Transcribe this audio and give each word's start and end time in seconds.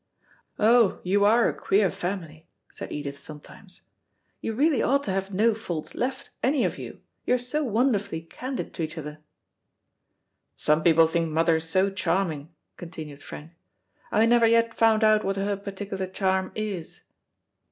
"Oh, 0.57 0.99
you 1.03 1.25
are 1.25 1.47
a 1.47 1.53
queer 1.53 1.91
family," 1.91 2.47
said 2.71 2.91
Edith 2.91 3.19
sometimes. 3.19 3.81
"You 4.41 4.55
really 4.55 4.81
ought 4.81 5.03
to 5.03 5.11
have 5.11 5.31
no 5.31 5.53
faults 5.53 5.93
left, 5.93 6.31
any 6.41 6.65
of 6.65 6.79
you, 6.79 7.01
you 7.23 7.35
are 7.35 7.37
so 7.37 7.63
wonderfully 7.63 8.21
candid 8.23 8.73
to 8.73 8.81
each 8.81 8.97
other." 8.97 9.19
"Some 10.55 10.81
people 10.81 11.05
think 11.05 11.29
mother 11.29 11.59
so 11.59 11.91
charming," 11.91 12.49
continued 12.77 13.21
Frank. 13.21 13.51
"I 14.11 14.25
never 14.25 14.47
yet 14.47 14.73
found 14.73 15.03
out 15.03 15.23
what 15.23 15.35
her 15.35 15.55
particular 15.55 16.07
charm 16.07 16.51
is." 16.55 17.01